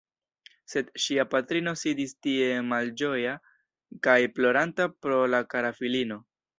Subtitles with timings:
[0.71, 3.37] Sed ŝia patrino sidis tie malĝoja
[4.09, 6.25] kaj ploranta pro la kara filino.